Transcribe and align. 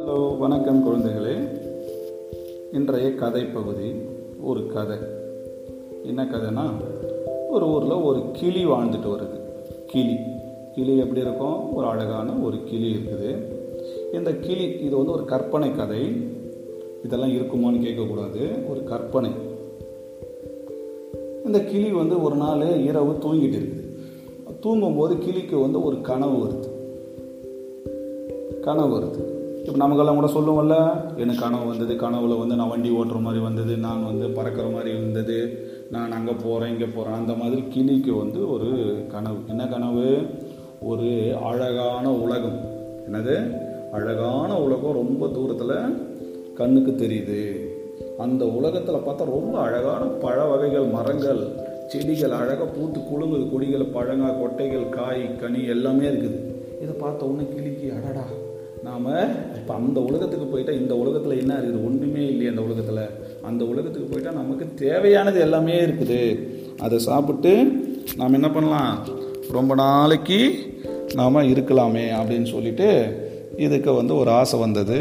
Hello 0.00 0.38
வணக்கம் 0.38 0.86
குழந்தைகளே. 0.86 1.58
இன்றைய 2.72 3.14
கதை 3.14 3.44
பகுதி 3.44 3.92
ஒரு 4.42 4.66
கதை. 4.66 4.96
என்ன 6.02 6.24
கதைனா 6.24 6.70
ஒரு 7.50 7.66
ஊரில் 7.66 7.90
ஒரு 7.90 8.22
கிளி 8.32 8.66
வாழ்ந்துட்டு 8.66 9.06
வருது. 9.06 9.40
கிளி. 9.86 10.16
கிளி 10.74 10.98
எப்படி 10.98 11.20
இருக்கும்? 11.20 11.74
ஒரு 11.74 11.86
அழகான 11.86 12.32
ஒரு 12.32 12.56
கிளி 12.64 12.94
இருக்குது. 12.94 13.42
இந்த 14.12 14.34
கிளி 14.34 14.64
இது 14.64 14.96
வந்து 14.96 15.12
ஒரு 15.12 15.24
கற்பனை 15.24 15.74
கதை. 15.74 16.12
இதெல்லாம் 17.04 17.30
இருக்குமான்னு 17.30 17.78
கேட்கக்கூடாது. 17.78 18.70
ஒரு 18.70 18.84
கற்பனை. 18.84 19.30
இந்த 21.44 21.64
கிளி 21.64 21.92
வந்து 21.92 22.22
ஒரு 22.22 22.34
நாள் 22.34 22.80
இரவு 22.80 23.12
தூங்கிட்டு 23.12 23.62
இருக்குது. 23.62 23.90
தூங்கும்போது 24.62 25.18
கிளிக்கு 25.18 25.58
வந்து 25.58 25.84
ஒரு 25.84 26.00
கனவு 26.00 26.46
வருது. 26.46 26.68
கனவு 28.60 28.98
வருது. 28.98 29.40
இப்போ 29.58 29.76
நமக்கெல்லாம் 29.76 30.20
கூட 30.20 30.26
சொல்லுவோம்ல 30.26 31.00
எனக்கு 31.16 31.40
கனவு 31.40 31.66
வந்தது 31.66 31.94
கனவுல 31.94 32.38
வந்து 32.38 32.56
நான் 32.56 32.68
வண்டி 32.68 32.90
ஓட்டுற 32.90 33.20
மாதிரி 33.20 33.42
வந்தது 33.42 33.76
நான் 33.76 34.04
வந்து 34.04 34.28
பறக்கிற 34.28 34.68
மாதிரி 34.68 34.90
இருந்தது 34.90 35.66
நான் 35.90 36.12
அங்கே 36.12 36.32
போகிறேன் 36.44 36.72
இங்கே 36.72 36.84
போகிறேன் 36.84 37.18
அந்த 37.18 37.34
மாதிரி 37.34 37.64
கிளிக்கு 37.68 38.14
வந்து 38.14 38.52
ஒரு 38.52 38.96
கனவு. 39.08 39.36
என்ன 39.48 39.66
கனவு? 39.66 40.16
ஒரு 40.82 41.36
அழகான 41.42 42.12
உலகம். 42.12 42.60
என்னது? 43.08 43.56
அழகான 43.92 44.60
உலகம் 44.60 44.92
ரொம்ப 44.92 45.28
தூரத்தில் 45.28 46.06
கண்ணுக்கு 46.54 46.92
தெரியுது. 46.92 47.70
அந்த 48.20 48.44
உலகத்தில் 48.44 48.94
பார்த்தா 48.94 49.24
ரொம்ப 49.24 49.58
அழகான 49.58 50.04
பழ 50.04 50.44
வகைகள் 50.44 50.86
மரங்கள் 50.86 51.61
செடிகள் 51.92 52.34
அழகாக 52.38 52.66
பூத்து 52.74 52.98
குழுங்குது 53.08 53.44
கொடிகள் 53.52 53.92
பழங்கா 53.96 54.28
கொட்டைகள் 54.42 54.86
காய் 54.98 55.22
கனி 55.40 55.60
எல்லாமே 55.74 56.04
இருக்குது. 56.10 56.38
இதை 56.82 56.94
பார்த்த 57.02 57.26
உடனே 57.30 57.44
கிளிக்கு 57.54 57.88
அடடா 57.96 58.24
நாம் 58.86 59.08
இப்போ 59.58 59.72
அந்த 59.78 59.98
உலகத்துக்கு 60.08 60.46
போயிட்டால் 60.52 60.78
இந்த 60.82 60.94
உலகத்தில் 61.02 61.40
என்ன 61.42 61.52
இருக்குது? 61.58 61.84
ஒன்றுமே 61.88 62.22
இல்லையே 62.30 62.50
அந்த 62.52 62.62
உலகத்தில். 62.68 63.02
அந்த 63.48 63.62
உலகத்துக்கு 63.72 64.08
போயிட்டால் 64.12 64.38
நமக்கு 64.40 64.66
தேவையானது 64.84 65.38
எல்லாமே 65.46 65.74
இருக்குது. 65.86 66.20
அதை 66.84 66.98
சாப்பிட்டு 67.08 67.52
நாம் 68.20 68.36
என்ன 68.38 68.50
பண்ணலாம்? 68.50 68.94
ரொம்ப 69.58 69.74
நாளைக்கு 69.84 70.40
நாம் 71.20 71.48
இருக்கலாமே 71.52 72.06
அப்படின்னு 72.20 72.48
சொல்லிட்டு 72.54 72.88
இதுக்கு 73.66 73.92
வந்து 74.00 74.14
ஒரு 74.16 74.30
ஆசை 74.40 74.58
வந்தது. 74.64 74.98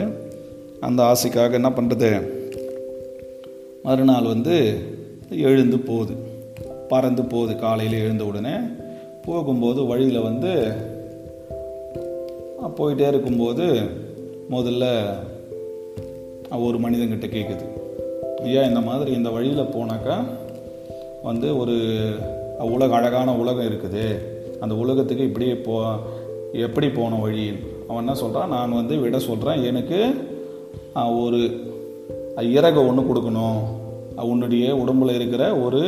அந்த 0.87 0.99
ஆசைக்காக 1.11 1.59
என்ன 1.61 1.71
பண்ணுறது 1.77 2.11
மறுநாள் 3.87 4.31
வந்து 4.33 4.57
எழுந்து 5.49 5.79
போகுது. 5.79 6.15
பறந்து 6.93 7.23
போகுது 7.31 7.53
காலையில் 7.55 8.01
எழுந்த 8.05 8.23
உடனே. 8.29 8.55
போகும்போது 9.25 9.79
வழியில் 9.91 10.25
வந்து 10.27 10.51
போயிட்டே 12.77 13.07
இருக்கும்போது 13.07 13.65
முதல்ல 14.55 14.85
ஒரு 16.65 16.77
மனிதன்கிட்ட 16.83 17.27
கேட்குது 17.35 17.65
ஐயா 18.43 18.61
இந்த 18.69 18.81
மாதிரி 18.87 19.11
இந்த 19.19 19.29
வழியில் 19.35 19.71
போனாக்கா 19.75 20.15
வந்து 21.23 21.47
ஒரு 21.61 21.75
உலக 22.73 22.95
அழகான 22.95 23.29
உலகம் 23.41 23.69
இருக்குது. 23.71 24.05
அந்த 24.59 24.73
உலகத்துக்கு 24.83 25.27
இப்படியே 25.27 25.55
போ 25.67 25.75
எப்படி 26.65 26.87
போன 26.89 27.15
வழி? 27.25 27.45
அவன் 27.87 28.03
என்ன 28.03 28.15
சொல்கிறான் 28.21 28.53
நான் 28.55 28.77
வந்து 28.79 28.95
விட 29.03 29.19
சொல்கிறேன் 29.19 29.63
எனக்கு 29.63 29.99
ஒரு 31.23 31.39
இறகை 32.57 32.83
ஒன்று 32.89 33.03
கொடுக்கணும். 33.03 33.59
உன்னுடைய 34.31 34.65
உடம்புல 34.81 35.15
இருக்கிற 35.19 35.43
ஒரு 35.65 35.81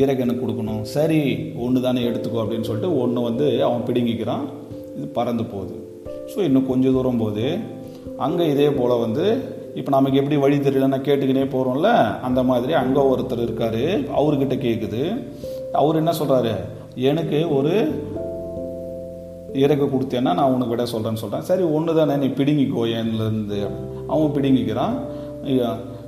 ஈரகனுக்கு 0.00 0.42
கொடுக்கணும். 0.42 0.82
சரி 0.96 1.20
ஒன்று 1.64 1.78
தானே 1.86 2.02
எடுத்துக்கோ 2.10 2.42
அப்படின்னு 2.42 2.68
சொல்லிட்டு 2.68 2.90
ஒன்று 3.02 3.26
வந்து 3.28 3.46
அவன் 3.68 3.86
பிடுங்கிக்கிறான். 3.88 4.44
இது 4.96 5.06
பறந்து 5.18 5.44
போகுது. 5.54 5.74
ஸோ 6.32 6.38
இன்னும் 6.48 6.68
கொஞ்சம் 6.70 6.96
தூரம் 6.96 7.20
போகுது. 7.22 7.46
அங்கே 8.26 8.44
இதே 8.52 8.68
போல் 8.78 9.02
வந்து 9.04 9.26
இப்போ 9.80 9.90
நமக்கு 9.96 10.18
எப்படி 10.20 10.36
வழி 10.44 10.56
தெரியலன்னா 10.64 10.98
கேட்டுக்கினே 11.08 11.44
போகிறோம்ல 11.52 11.90
அந்த 12.28 12.40
மாதிரி 12.50 12.72
அங்கே 12.80 13.02
ஒருத்தர் 13.12 13.44
இருக்கார். 13.46 13.84
அவர்கிட்ட 14.20 14.56
கேட்குது 14.66 15.02
அவர் 15.82 16.00
என்ன 16.00 16.12
சொல்கிறாரு 16.20 16.54
எனக்கு 17.10 17.38
ஒரு 17.58 17.74
இறக்க 19.62 19.84
கொடுத்தேன்னா 19.84 20.32
நான் 20.38 20.52
உனக்கு 20.56 20.74
விட 20.74 20.84
சொல்கிறேன்னு 20.92 21.22
சொல்கிறேன் 21.22 21.48
சரி 21.48 21.64
ஒன்று 21.76 21.92
தானே 21.98 22.14
நீ 22.22 22.28
பிடுங்கிக்கோ 22.38 22.84
என்லேருந்து 23.00 23.58
அவன் 24.12 24.34
பிடுங்கிக்கிறான். 24.36 24.94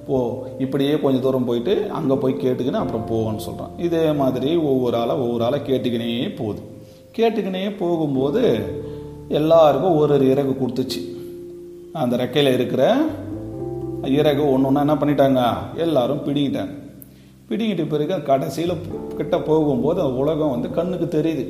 போ 0.06 0.46
இப்படியே 0.58 1.00
கொஞ்சம் 1.00 1.22
தூரம் 1.22 1.44
போயிட்டு 1.44 1.90
அங்கே 1.90 2.14
போய் 2.14 2.34
கேட்டுக்கின்னு 2.34 2.82
அப்புறம் 2.82 3.08
போவோன்னு 3.10 3.44
சொல்கிறான் 3.46 3.70
இதே 3.78 4.12
மாதிரி 4.12 4.56
ஒவ்வொரு 4.56 4.96
ஆளாக 4.96 5.20
ஒவ்வொரு 5.20 5.44
ஆளாக 5.44 5.72
கேட்டுக்கினே 5.72 6.36
போகுது. 6.36 6.60
கேட்டுக்கினே 7.18 7.76
போகும்போது 7.76 8.42
எல்லாருக்கும் 9.28 9.96
ஒரு 9.96 10.14
ஒரு 10.14 10.30
இறகு 10.30 10.56
கொடுத்துச்சு. 10.60 11.00
அந்த 11.92 12.16
ரெக்கையில் 12.16 12.52
இருக்கிற 12.52 12.96
இறகு 14.02 14.50
ஒன்று 14.50 14.66
ஒன்றா 14.66 14.80
என்ன 14.80 14.94
பண்ணிட்டாங்க? 14.94 15.42
எல்லாரும் 15.76 16.24
பிடிங்கிட்டாங்க. 16.26 16.74
பிடிங்கிட்ட 17.48 17.88
பிறகு 17.88 18.22
கடைசியில் 18.22 18.80
கிட்ட 19.16 19.38
போகும்போது 19.40 20.00
அந்த 20.00 20.14
உலகம் 20.14 20.50
வந்து 20.50 20.70
கண்ணுக்கு 20.70 21.22
தெரியுது. 21.22 21.44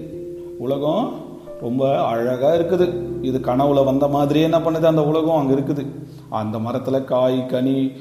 உலகம் 0.58 1.12
ரொம்ப 1.60 2.04
அழகாக 2.04 2.56
இருக்குது. 2.58 2.86
இது 3.22 3.38
கனவுல 3.38 3.84
வந்த 3.84 4.08
மாதிரியே 4.08 4.44
என்ன 4.44 4.58
பண்ணுது 4.58 4.92
அந்த 4.92 5.04
உலகம்? 5.04 5.36
அங்கே 5.36 5.54
இருக்குது. 5.54 5.86
அந்த 6.28 6.58
மரத்தில் 6.58 7.04
காய் 7.04 7.46
கனி 7.46 7.92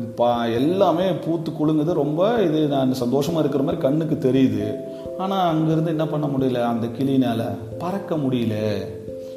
பா 0.00 0.44
எல்லாமே 0.44 1.04
பூத்து 1.12 1.50
குலுங்குது. 1.50 1.92
ரொம்ப 1.92 2.42
இது 2.42 2.66
நான் 2.66 2.92
சந்தோஷமாக 2.92 3.48
இருக்கிற 3.48 3.64
மாதிரி 3.64 3.82
கண்ணுக்கு 3.82 4.32
தெரியுது. 4.32 4.74
ஆனால் 5.18 5.54
அங்கேருந்து 5.54 5.86
என்ன 5.86 6.06
பண்ண 6.06 6.26
முடியல? 6.26 6.62
அந்த 6.64 6.86
கிளினால் 6.86 7.56
பறக்க 7.78 8.16
முடியல. 8.16 8.54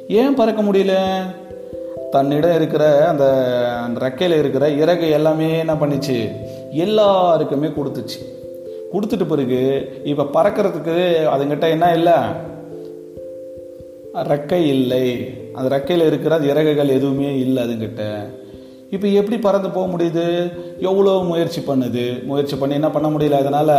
ஏன் 0.08 0.34
பறக்க 0.34 0.62
முடியல? 0.62 0.96
தன்னிடம் 2.10 2.54
இருக்கிற 2.54 3.08
அந்த 3.08 3.34
அந்த 3.82 4.08
ரெக்கையில் 4.08 4.38
இருக்கிற 4.38 4.70
இறகை 4.70 5.10
எல்லாமே 5.10 5.58
என்ன 5.58 5.74
பண்ணிச்சு? 5.74 6.30
எல்லாருக்குமே 6.72 7.66
கொடுத்துச்சு. 7.66 8.36
கொடுத்துட்டு 8.92 9.26
பிறகு 9.26 9.88
இப்போ 10.04 10.22
பறக்கிறதுக்கு 10.22 11.26
அதுங்கிட்ட 11.36 11.68
என்ன 11.68 11.94
இல்லை? 11.94 12.12
ரெக்கை 14.14 14.66
இல்லை. 14.66 15.34
அந்த 15.54 15.76
ரெக்கையில் 15.76 16.06
இருக்கிற 16.06 16.36
இறகுகள் 16.36 16.88
எதுவுமே 16.88 17.38
இல்லை 17.38 17.62
அதுங்கிட்ட. 17.62 18.28
இப்போ 18.90 19.06
எப்படி 19.08 19.36
பறந்து 19.38 19.70
போக 19.70 19.86
முடியுது? 19.96 20.26
எவ்வளோ 20.78 21.12
முயற்சி 21.30 21.60
பண்ணுது? 21.60 22.24
முயற்சி 22.24 22.56
பண்ணி 22.56 22.74
என்ன 22.74 22.90
பண்ண 22.90 23.08
முடியல 23.08 23.40
அதனால் 23.42 23.74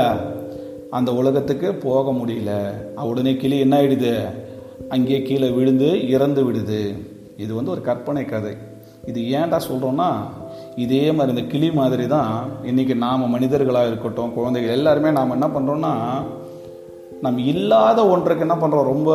அந்த 0.90 1.14
உலகத்துக்கு 1.14 1.74
போக 1.74 2.12
முடியல. 2.12 2.52
உடனே 3.02 3.36
கிளி 3.36 3.59
என்ன 3.59 3.75
ஆயிடுது? 3.81 4.14
அங்கேயே 4.90 5.22
கீழே 5.22 5.50
விழுந்து 5.50 6.09
இறந்து 6.09 6.52
விடுது. 6.52 6.81
இது 7.38 7.56
வந்து 7.56 7.72
ஒரு 7.72 7.81
கற்பனை 7.81 8.25
கதை. 8.25 8.53
இது 9.06 9.20
ஏன்டா 9.22 9.58
சொல்கிறோன்னா 9.70 10.09
இதே 10.75 11.12
மாதிரி 11.12 11.34
இந்த 11.38 11.46
கிளி 11.52 11.72
மாதிரி 11.72 12.08
தான் 12.08 12.34
இன்றைக்கி 12.64 12.96
நாம் 12.96 13.34
மனிதர்களாக 13.36 13.88
இருக்கட்டும் 13.88 14.34
குழந்தைகள் 14.34 14.76
எல்லாருமே 14.78 15.12
நாம் 15.12 15.36
என்ன 15.38 15.47
பண்ணுறோன்னா 15.47 15.94
நம்ம 17.22 17.41
இல்லாத 17.41 18.00
ஒன்றுக்கு 18.08 18.46
என்ன 18.50 18.56
பண்ணுறோம் 18.56 18.91
ரொம்ப 18.94 19.12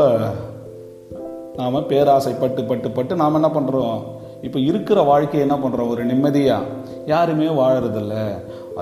நாம் 1.56 1.86
பேராசை 1.86 2.32
பட்டு 2.32 2.64
பட்டு 2.64 2.90
பட்டு 2.90 3.16
நாம் 3.16 3.34
என்ன 3.34 3.48
பண்ணுறோம் 3.48 3.98
இப்போ 4.46 4.58
இருக்கிற 4.70 4.98
வாழ்க்கையை 5.10 5.42
என்ன 5.46 5.56
பண்ணுறோம் 5.62 5.90
ஒரு 5.92 6.02
நிம்மதியாக 6.10 6.70
யாருமே 7.12 7.48
வாழறதில்ல. 7.60 8.14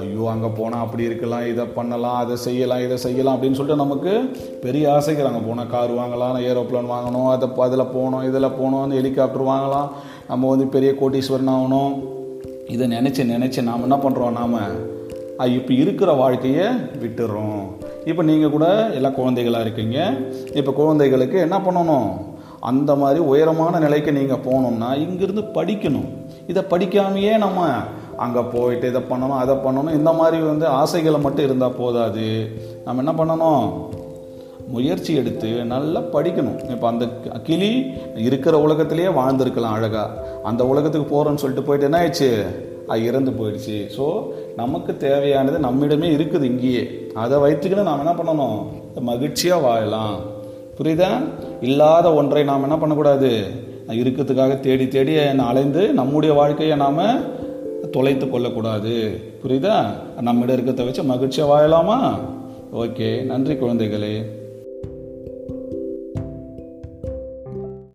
ஐயோ 0.00 0.25
அங்கே 0.33 0.50
போனால் 0.59 0.83
அப்படி 0.84 1.03
இருக்கலாம் 1.09 1.47
இதை 1.50 1.65
பண்ணலாம் 1.77 2.19
அதை 2.21 2.34
செய்யலாம் 2.45 2.83
இதை 2.84 2.97
செய்யலாம் 3.05 3.34
அப்படின்னு 3.37 3.59
சொல்லிட்டு 3.59 3.83
நமக்கு 3.84 4.12
பெரிய 4.65 4.84
ஆசைகள். 4.97 5.28
அங்கே 5.31 5.43
போனால் 5.49 5.71
கார் 5.75 5.93
வாங்கலாம் 6.00 6.39
ஏரோப்ளான் 6.50 6.93
வாங்கணும் 6.95 7.28
அதை 7.34 7.49
அதில் 7.67 7.93
போகணும் 7.97 8.25
இதில் 8.28 8.56
போகணும் 8.59 8.97
ஹெலிகாப்டர் 8.99 9.50
வாங்கலாம். 9.53 9.91
நம்ம 10.31 10.49
வந்து 10.53 10.67
பெரிய 10.77 10.93
கோட்டீஸ்வரன் 11.03 11.53
ஆகணும். 11.56 11.94
இதை 12.75 12.84
நினச்சி 12.97 13.23
நினச்சி 13.34 13.62
நாம் 13.69 13.87
என்ன 13.89 13.99
பண்ணுறோம் 14.06 14.37
நாம்? 14.41 14.59
இப்போ 15.59 15.73
இருக்கிற 15.83 16.11
வாழ்க்கையை 16.23 16.67
விட்டுறோம். 17.03 17.62
இப்போ 18.11 18.23
நீங்கள் 18.29 18.53
கூட 18.56 18.67
எல்லாம் 18.99 19.17
குழந்தைகளாக 19.21 19.65
இருக்கீங்க. 19.67 19.99
இப்போ 20.59 20.71
குழந்தைகளுக்கு 20.81 21.39
என்ன 21.47 21.56
பண்ணணும்? 21.67 22.11
அந்த 22.70 22.91
மாதிரி 23.03 23.20
உயரமான 23.31 23.79
நிலைக்கு 23.85 24.11
நீங்கள் 24.19 24.44
போகணும்னா 24.47 24.88
இங்கிருந்து 25.05 25.43
படிக்கணும். 25.56 26.11
இதை 26.50 26.62
படிக்காமையே 26.73 27.35
நம்ம 27.44 27.61
அங்கே 28.25 28.43
போயிட்டு 28.55 28.87
இதை 28.93 29.00
பண்ணணும் 29.11 29.41
அதை 29.43 29.55
பண்ணணும் 29.64 29.97
இந்த 29.99 30.11
மாதிரி 30.19 30.38
வந்து 30.50 30.67
ஆசைகளை 30.81 31.19
மட்டும் 31.25 31.47
இருந்தால் 31.49 31.79
போதாது. 31.81 32.26
நம்ம 32.87 33.03
என்ன 33.05 33.12
பண்ணணும்? 33.20 33.64
முயற்சி 34.75 35.12
எடுத்து 35.20 35.49
நல்லா 35.73 36.00
படிக்கணும். 36.12 36.59
இப்போ 36.75 36.87
அந்த 36.91 37.05
கிளி 37.49 37.70
இருக்கிற 38.26 38.55
உலகத்திலேயே 38.67 39.11
வாழ்ந்திருக்கலாம் 39.19 39.76
அழகாக 39.79 40.29
அந்த 40.50 40.62
உலகத்துக்கு 40.73 41.09
போகிறோன்னு 41.14 41.43
சொல்லிட்டு 41.43 41.67
போயிட்டு 41.69 41.88
என்ன 41.88 41.99
ஆயிடுச்சு? 42.03 42.31
அது 42.93 43.06
இறந்து 43.09 43.32
போயிடுச்சு. 43.41 43.79
ஸோ 43.97 44.06
நமக்கு 44.61 44.93
தேவையானது 45.06 45.59
நம்மிடமே 45.67 46.11
இருக்குது 46.19 46.49
இங்கேயே. 46.53 46.85
அதை 47.25 47.37
வைத்துக்கிட்டு 47.47 47.88
நாம் 47.88 48.05
என்ன 48.05 48.14
பண்ணணும்? 48.20 48.61
மகிழ்ச்சியாக 49.11 49.67
வாழலாம். 49.67 50.17
புரியுதா? 50.79 51.09
இல்லாத 51.61 52.15
ஒன்றை 52.15 52.45
நாம் 52.45 52.63
என்ன 52.63 52.79
பண்ணக்கூடாது? 52.79 53.47
இருக்கிறதுக்காக 53.89 54.61
தேடி 54.61 54.89
தேடி 54.89 55.17
அலைந்து 55.17 55.93
நம்முடைய 55.93 56.35
வாழ்க்கையை 56.35 56.77
நாம் 56.77 57.01
தொலைத்து 57.91 58.31
கொள்ளக்கூடாது. 58.31 59.21
புரியுதா? 59.43 59.85
நம்மிடம் 60.21 60.57
இருக்கிறத 60.57 60.85
வச்சு 60.85 61.03
மகிழ்ச்சியாக 61.03 61.55
வாழலாமா? 61.55 62.19
ஓகே 62.77 63.25
நன்றி 63.25 63.55
குழந்தைகளே. 63.55 64.41